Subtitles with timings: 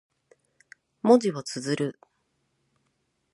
[1.03, 1.99] 文字を綴る。